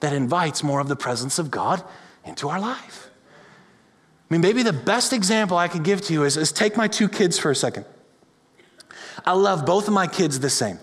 [0.00, 1.82] that invites more of the presence of God
[2.24, 3.05] into our life.
[4.28, 6.88] I mean, maybe the best example I can give to you is, is take my
[6.88, 7.84] two kids for a second.
[9.24, 10.78] I love both of my kids the same.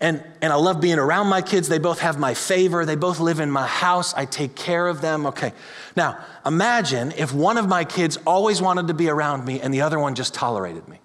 [0.00, 1.68] And, and I love being around my kids.
[1.68, 2.84] They both have my favor.
[2.84, 4.12] They both live in my house.
[4.12, 5.24] I take care of them.
[5.26, 5.52] Okay.
[5.96, 9.80] Now, imagine if one of my kids always wanted to be around me and the
[9.80, 10.98] other one just tolerated me.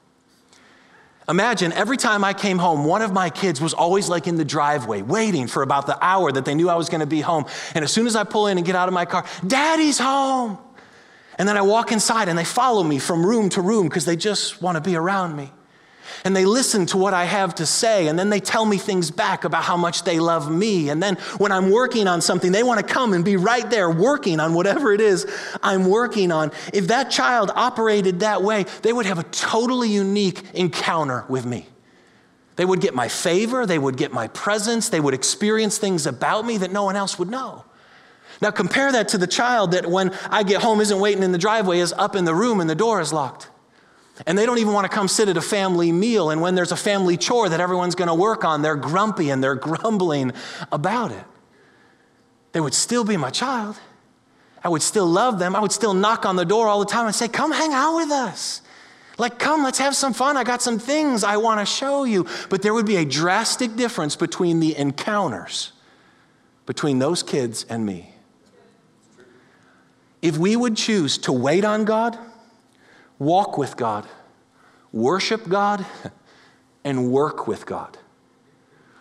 [1.29, 4.43] Imagine every time I came home, one of my kids was always like in the
[4.43, 7.45] driveway, waiting for about the hour that they knew I was going to be home.
[7.75, 10.57] And as soon as I pull in and get out of my car, Daddy's home.
[11.39, 14.17] And then I walk inside and they follow me from room to room because they
[14.17, 15.51] just want to be around me.
[16.25, 19.09] And they listen to what I have to say, and then they tell me things
[19.09, 20.89] back about how much they love me.
[20.89, 23.89] And then when I'm working on something, they want to come and be right there
[23.89, 25.25] working on whatever it is
[25.63, 26.51] I'm working on.
[26.73, 31.67] If that child operated that way, they would have a totally unique encounter with me.
[32.57, 36.45] They would get my favor, they would get my presence, they would experience things about
[36.45, 37.63] me that no one else would know.
[38.41, 41.37] Now compare that to the child that when I get home isn't waiting in the
[41.37, 43.49] driveway, is up in the room and the door is locked.
[44.25, 46.29] And they don't even want to come sit at a family meal.
[46.29, 49.43] And when there's a family chore that everyone's going to work on, they're grumpy and
[49.43, 50.33] they're grumbling
[50.71, 51.23] about it.
[52.51, 53.77] They would still be my child.
[54.63, 55.55] I would still love them.
[55.55, 57.95] I would still knock on the door all the time and say, Come hang out
[57.95, 58.61] with us.
[59.17, 60.37] Like, come, let's have some fun.
[60.37, 62.25] I got some things I want to show you.
[62.49, 65.73] But there would be a drastic difference between the encounters
[66.69, 68.08] between those kids and me.
[70.21, 72.17] If we would choose to wait on God,
[73.17, 74.07] walk with God,
[74.91, 75.85] worship God,
[76.83, 77.97] and work with God,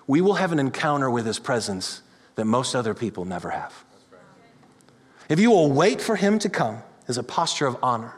[0.06, 2.02] we will have an encounter with His presence
[2.36, 3.84] that most other people never have.
[5.28, 8.14] If you will wait for Him to come as a posture of honor,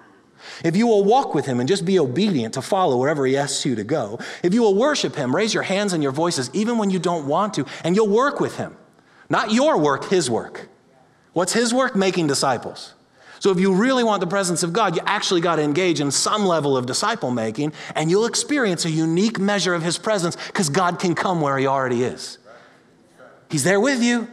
[0.65, 3.65] if you will walk with Him and just be obedient to follow wherever He asks
[3.65, 6.79] you to go, if you will worship Him, raise your hands and your voices even
[6.79, 8.77] when you don't want to, and you'll work with Him.
[9.29, 10.69] Not your work, His work.
[11.33, 11.95] What's his work?
[11.95, 12.95] Making disciples.
[13.39, 16.11] So if you really want the presence of God, you actually got to engage in
[16.11, 20.69] some level of disciple making, and you'll experience a unique measure of his presence because
[20.69, 22.37] God can come where he already is.
[23.51, 24.29] He's there with you,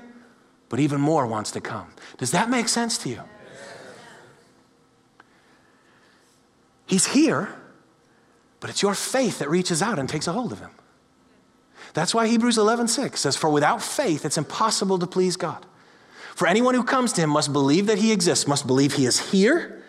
[0.67, 1.87] but even more wants to come.
[2.17, 3.21] Does that make sense to you?
[6.85, 7.49] He's here,
[8.59, 10.71] but it's your faith that reaches out and takes a hold of him.
[11.93, 15.65] That's why Hebrews 11:6 says, "For without faith it's impossible to please God."
[16.37, 19.31] For anyone who comes to him must believe that he exists, must believe he is
[19.31, 19.81] here,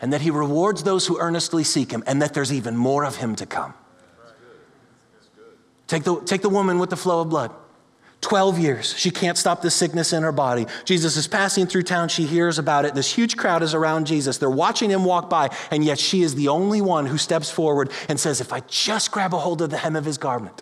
[0.00, 3.14] and that he rewards those who earnestly seek him, and that there's even more of
[3.14, 3.74] him to come.
[5.86, 7.52] Take the, take the woman with the flow of blood.
[8.22, 8.98] 12 years.
[8.98, 10.66] She can't stop the sickness in her body.
[10.84, 12.08] Jesus is passing through town.
[12.08, 12.96] She hears about it.
[12.96, 14.36] This huge crowd is around Jesus.
[14.38, 17.92] They're watching him walk by, and yet she is the only one who steps forward
[18.08, 20.60] and says, If I just grab a hold of the hem of his garment,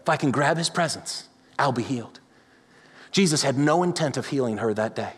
[0.00, 1.28] if I can grab his presence,
[1.60, 2.18] I'll be healed.
[3.10, 5.12] Jesus had no intent of healing her that day.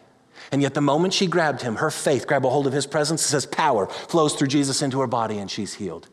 [0.53, 3.22] And yet, the moment she grabbed him, her faith grabbed a hold of his presence,
[3.22, 6.09] it says power flows through Jesus into her body and she's healed.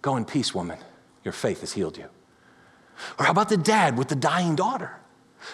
[0.00, 0.78] Go in peace, woman.
[1.24, 2.08] Your faith has healed you.
[3.18, 4.98] Or how about the dad with the dying daughter?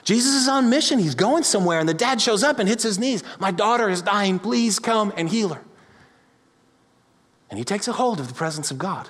[0.04, 0.98] Jesus is on mission.
[0.98, 3.22] He's going somewhere, and the dad shows up and hits his knees.
[3.38, 4.38] My daughter is dying.
[4.38, 5.62] Please come and heal her.
[7.50, 9.08] And he takes a hold of the presence of God,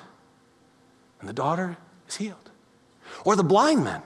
[1.21, 1.77] and the daughter
[2.09, 2.51] is healed.
[3.25, 4.03] Or the blind men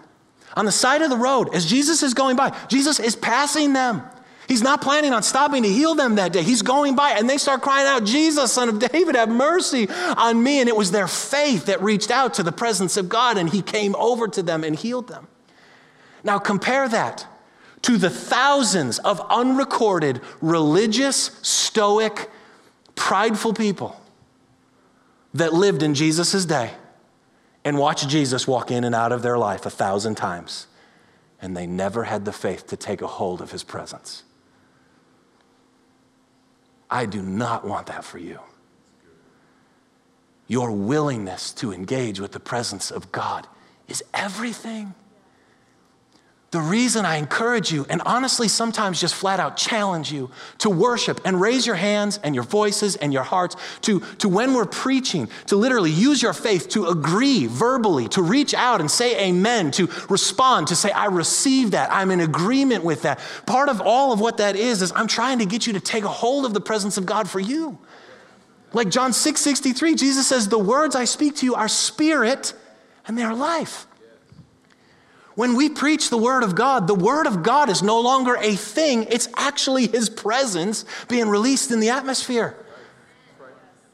[0.57, 2.57] on the side of the road as Jesus is going by.
[2.69, 4.03] Jesus is passing them.
[4.49, 6.43] He's not planning on stopping to heal them that day.
[6.43, 10.43] He's going by and they start crying out, Jesus, son of David, have mercy on
[10.43, 10.61] me.
[10.61, 13.63] And it was their faith that reached out to the presence of God and he
[13.63, 15.29] came over to them and healed them.
[16.25, 17.27] Now compare that
[17.83, 22.31] to the thousands of unrecorded, religious, stoic,
[22.95, 24.01] prideful people
[25.35, 26.73] that lived in Jesus' day
[27.65, 30.67] and watched Jesus walk in and out of their life a thousand times.
[31.41, 34.25] And they never had the faith to take a hold of his presence.
[36.91, 38.39] I do not want that for you.
[40.47, 43.47] Your willingness to engage with the presence of God
[43.89, 44.95] is everything.
[46.53, 51.19] The reason I encourage you, and honestly, sometimes just flat out challenge you to worship
[51.25, 55.31] and raise your hands and your voices and your hearts to, to when we're preaching,
[55.47, 59.89] to literally use your faith to agree verbally, to reach out and say amen, to
[60.11, 63.19] respond, to say, I receive that, I'm in agreement with that.
[63.47, 66.05] Part of all of what that is, is I'm trying to get you to take
[66.05, 67.79] a hold of the presence of God for you.
[68.75, 72.53] Like John 6 63, Jesus says, The words I speak to you are spirit
[73.07, 73.87] and they are life.
[75.35, 78.55] When we preach the Word of God, the Word of God is no longer a
[78.55, 82.57] thing, it's actually His presence being released in the atmosphere.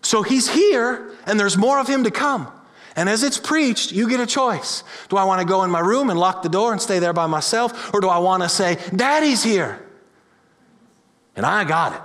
[0.02, 2.48] So He's here, and there's more of Him to come.
[2.96, 4.82] And as it's preached, you get a choice.
[5.08, 7.12] Do I want to go in my room and lock the door and stay there
[7.12, 7.94] by myself?
[7.94, 9.80] Or do I want to say, Daddy's here?
[11.36, 12.00] And I got it.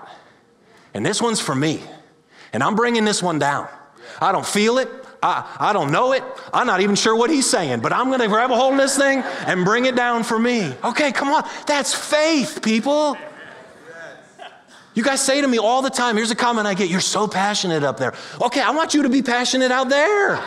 [0.93, 1.81] And this one's for me.
[2.53, 3.67] And I'm bringing this one down.
[4.21, 4.87] I don't feel it.
[5.23, 6.21] I, I don't know it.
[6.53, 8.79] I'm not even sure what he's saying, but I'm going to grab a hold of
[8.79, 10.73] this thing and bring it down for me.
[10.83, 11.47] Okay, come on.
[11.65, 13.17] That's faith, people.
[14.93, 17.25] You guys say to me all the time, here's a comment I get, you're so
[17.27, 18.13] passionate up there.
[18.41, 20.37] Okay, I want you to be passionate out there.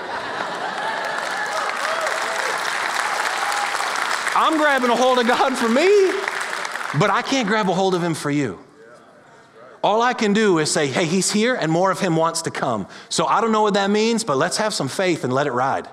[4.38, 6.12] I'm grabbing a hold of God for me,
[7.00, 8.58] but I can't grab a hold of Him for you.
[9.82, 12.50] All I can do is say, hey, he's here and more of him wants to
[12.50, 12.86] come.
[13.08, 15.52] So I don't know what that means, but let's have some faith and let it
[15.52, 15.88] ride.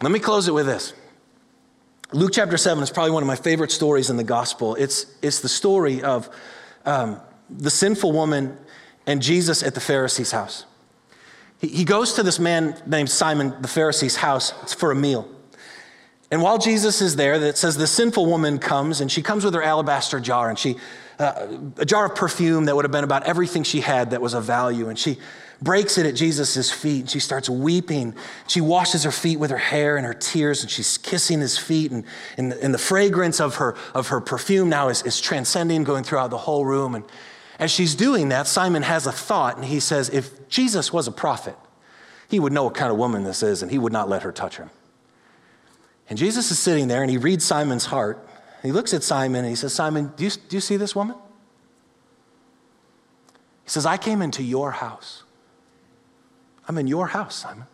[0.00, 0.92] Let me close it with this.
[2.12, 4.76] Luke chapter 7 is probably one of my favorite stories in the gospel.
[4.76, 6.30] It's, it's the story of
[6.86, 8.56] um, the sinful woman
[9.06, 10.64] and Jesus at the Pharisee's house.
[11.58, 15.28] He, he goes to this man named Simon, the Pharisee's house, for a meal.
[16.30, 19.54] And while Jesus is there, it says the sinful woman comes and she comes with
[19.54, 20.76] her alabaster jar and she
[21.18, 24.34] uh, a jar of perfume that would have been about everything she had that was
[24.34, 24.88] of value.
[24.88, 25.18] And she
[25.60, 28.14] breaks it at Jesus' feet and she starts weeping.
[28.46, 31.90] She washes her feet with her hair and her tears and she's kissing his feet.
[31.90, 32.04] And,
[32.36, 36.30] and, and the fragrance of her, of her perfume now is, is transcending, going throughout
[36.30, 36.94] the whole room.
[36.94, 37.04] And
[37.58, 41.12] as she's doing that, Simon has a thought and he says, If Jesus was a
[41.12, 41.56] prophet,
[42.28, 44.30] he would know what kind of woman this is and he would not let her
[44.30, 44.70] touch him.
[46.08, 48.28] And Jesus is sitting there and he reads Simon's heart
[48.62, 51.16] he looks at Simon and he says, Simon, do you, do you see this woman?
[53.64, 55.22] He says, I came into your house.
[56.66, 57.66] I'm in your house, Simon.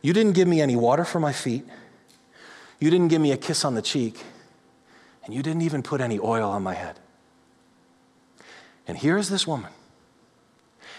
[0.00, 1.64] You didn't give me any water for my feet.
[2.78, 4.22] You didn't give me a kiss on the cheek.
[5.24, 7.00] And you didn't even put any oil on my head.
[8.86, 9.72] And here is this woman.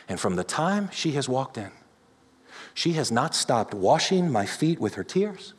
[0.07, 1.71] And from the time she has walked in,
[2.73, 5.53] she has not stopped washing my feet with her tears.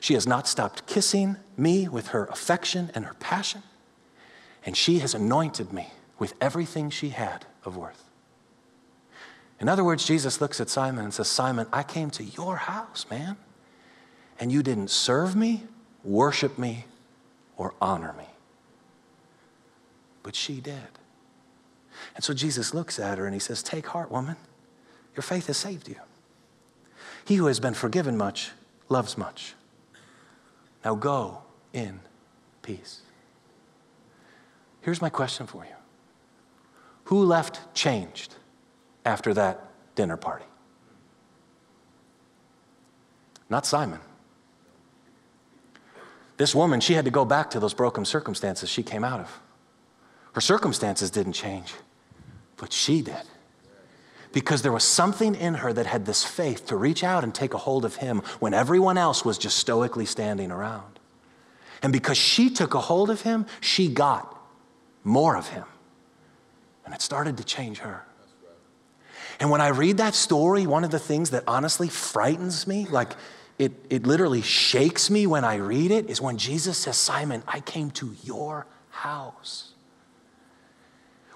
[0.00, 3.62] She has not stopped kissing me with her affection and her passion.
[4.64, 5.88] And she has anointed me
[6.18, 8.04] with everything she had of worth.
[9.58, 13.06] In other words, Jesus looks at Simon and says, Simon, I came to your house,
[13.10, 13.36] man,
[14.38, 15.64] and you didn't serve me,
[16.02, 16.86] worship me,
[17.56, 18.24] or honor me.
[20.22, 20.98] But she did.
[22.14, 24.36] And so Jesus looks at her and he says, Take heart, woman.
[25.14, 25.96] Your faith has saved you.
[27.24, 28.52] He who has been forgiven much
[28.88, 29.54] loves much.
[30.84, 32.00] Now go in
[32.62, 33.02] peace.
[34.80, 35.76] Here's my question for you
[37.04, 38.34] Who left changed
[39.04, 40.46] after that dinner party?
[43.48, 44.00] Not Simon.
[46.36, 49.40] This woman, she had to go back to those broken circumstances she came out of.
[50.32, 51.74] Her circumstances didn't change,
[52.56, 53.24] but she did.
[54.32, 57.52] Because there was something in her that had this faith to reach out and take
[57.52, 61.00] a hold of him when everyone else was just stoically standing around.
[61.82, 64.36] And because she took a hold of him, she got
[65.02, 65.64] more of him.
[66.84, 68.04] And it started to change her.
[69.40, 73.12] And when I read that story, one of the things that honestly frightens me, like
[73.58, 77.60] it, it literally shakes me when I read it, is when Jesus says, Simon, I
[77.60, 79.69] came to your house.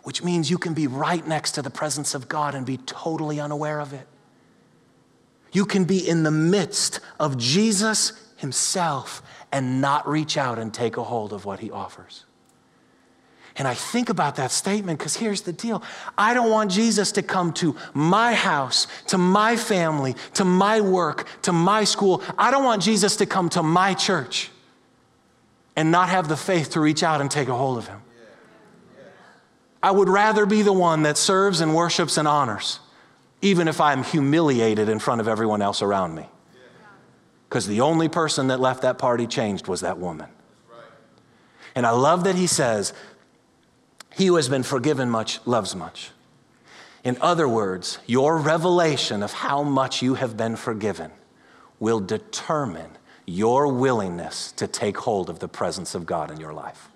[0.04, 3.40] Which means you can be right next to the presence of God and be totally
[3.40, 4.06] unaware of it.
[5.52, 10.96] You can be in the midst of Jesus Himself and not reach out and take
[10.96, 12.24] a hold of what He offers.
[13.56, 15.82] And I think about that statement because here's the deal
[16.18, 21.28] I don't want Jesus to come to my house, to my family, to my work,
[21.42, 22.22] to my school.
[22.36, 24.50] I don't want Jesus to come to my church
[25.76, 28.00] and not have the faith to reach out and take a hold of him.
[29.84, 32.80] I would rather be the one that serves and worships and honors,
[33.42, 36.26] even if I'm humiliated in front of everyone else around me.
[37.46, 40.30] Because the only person that left that party changed was that woman.
[41.74, 42.94] And I love that he says,
[44.14, 46.12] He who has been forgiven much loves much.
[47.04, 51.10] In other words, your revelation of how much you have been forgiven
[51.78, 52.92] will determine
[53.26, 56.88] your willingness to take hold of the presence of God in your life.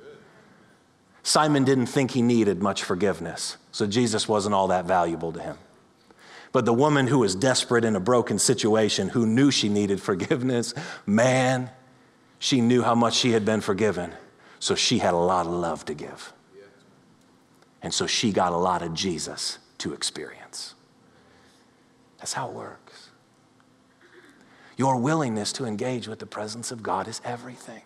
[1.29, 5.59] Simon didn't think he needed much forgiveness, so Jesus wasn't all that valuable to him.
[6.53, 10.72] But the woman who was desperate in a broken situation, who knew she needed forgiveness,
[11.05, 11.68] man,
[12.39, 14.14] she knew how much she had been forgiven,
[14.59, 16.33] so she had a lot of love to give.
[17.83, 20.74] And so she got a lot of Jesus to experience.
[22.16, 23.11] That's how it works.
[24.79, 27.83] Your willingness to engage with the presence of God is everything.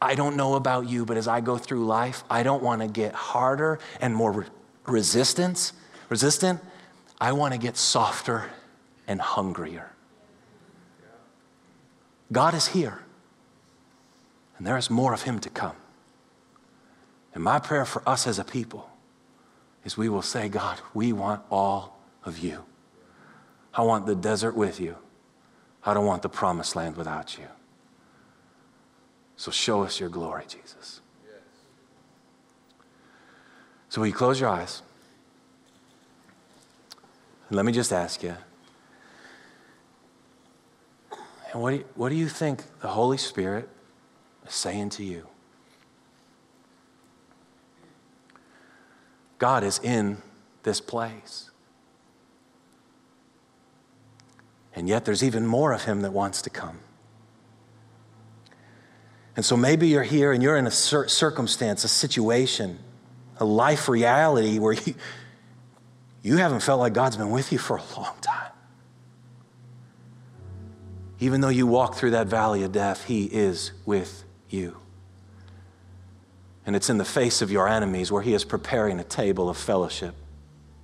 [0.00, 2.88] I don't know about you, but as I go through life, I don't want to
[2.88, 4.46] get harder and more re-
[4.86, 5.72] resistance,
[6.08, 6.60] resistant.
[7.20, 8.50] I want to get softer
[9.06, 9.92] and hungrier.
[12.30, 13.00] God is here,
[14.58, 15.76] and there is more of Him to come.
[17.34, 18.90] And my prayer for us as a people
[19.84, 22.64] is we will say, God, we want all of you.
[23.72, 24.96] I want the desert with you.
[25.84, 27.46] I don't want the promised land without you.
[29.36, 31.00] So show us your glory, Jesus.
[33.88, 34.82] So, will you close your eyes?
[37.48, 38.34] And let me just ask you.
[41.52, 43.68] And what do you, what do you think the Holy Spirit
[44.46, 45.26] is saying to you?
[49.38, 50.18] God is in
[50.62, 51.50] this place.
[54.74, 56.80] And yet there's even more of him that wants to come.
[59.36, 62.78] And so maybe you're here and you're in a cir- circumstance, a situation,
[63.38, 64.94] a life reality where you,
[66.22, 68.52] you haven't felt like God's been with you for a long time.
[71.20, 74.78] Even though you walk through that valley of death, He is with you.
[76.64, 79.56] And it's in the face of your enemies where He is preparing a table of
[79.56, 80.14] fellowship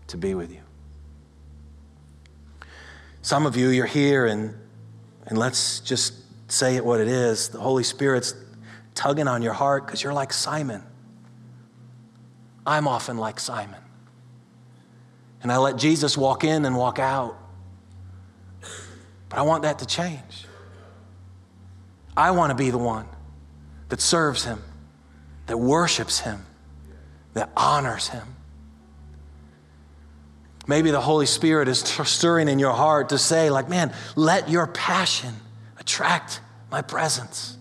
[0.09, 0.61] to be with you.
[3.23, 4.55] Some of you, you're here, and,
[5.27, 6.15] and let's just
[6.53, 7.49] say it what it is.
[7.49, 8.35] The Holy Spirit's
[8.95, 10.83] tugging on your heart because you're like Simon.
[12.67, 13.81] I'm often like Simon.
[15.43, 17.37] And I let Jesus walk in and walk out.
[19.29, 20.47] But I want that to change.
[22.17, 23.09] I want to be the one
[23.89, 24.63] that serves Him,
[25.47, 26.45] that worships Him,
[27.33, 28.37] that honors Him.
[30.67, 34.67] Maybe the Holy Spirit is stirring in your heart to say, like, man, let your
[34.67, 35.35] passion
[35.83, 37.59] attract my presence.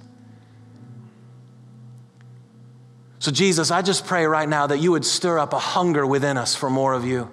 [3.17, 6.37] So, Jesus, I just pray right now that you would stir up a hunger within
[6.37, 7.29] us for more of you.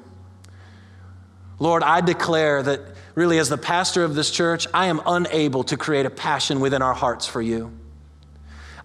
[1.58, 2.80] Lord, I declare that
[3.14, 6.82] really, as the pastor of this church, I am unable to create a passion within
[6.82, 7.70] our hearts for you.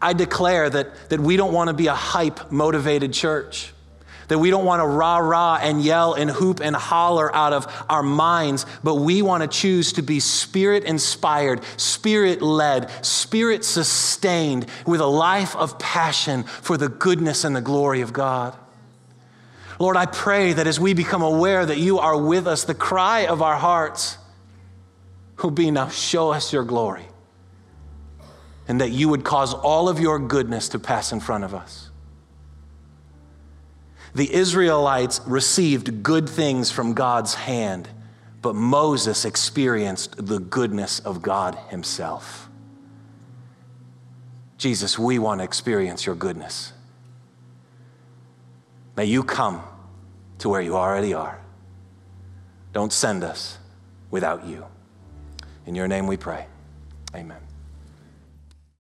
[0.02, 3.73] I declare that, that we don't want to be a hype motivated church
[4.34, 7.86] that we don't want to rah rah and yell and hoop and holler out of
[7.88, 14.66] our minds, but we want to choose to be spirit inspired, spirit led, spirit sustained
[14.88, 18.58] with a life of passion for the goodness and the glory of God.
[19.78, 23.28] Lord, I pray that as we become aware that you are with us, the cry
[23.28, 24.18] of our hearts
[25.44, 27.06] will be now show us your glory.
[28.68, 31.83] And that you would cause all of your goodness to pass in front of us
[34.16, 37.90] the Israelites received good things from God's hand,
[38.42, 42.50] but Moses experienced the goodness of God himself.
[44.58, 46.74] Jesus, we want to experience your goodness.
[48.96, 49.64] May you come
[50.40, 51.40] to where you already are.
[52.72, 53.58] Don't send us
[54.12, 54.66] without you.
[55.66, 56.46] In your name we pray.
[57.16, 57.43] Amen.